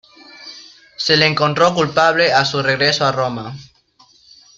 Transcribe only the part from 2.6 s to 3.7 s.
regreso a Roma.